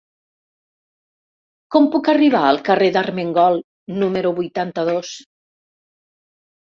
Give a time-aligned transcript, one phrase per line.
[1.75, 3.61] Com puc arribar al carrer d'Armengol
[4.05, 5.13] número vuitanta-dos?